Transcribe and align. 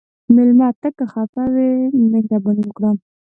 مېلمه 0.35 0.69
ته 0.81 0.89
که 0.97 1.03
خفه 1.11 1.43
وي، 1.53 1.71
مهرباني 2.11 2.63
وکړه. 2.65 2.91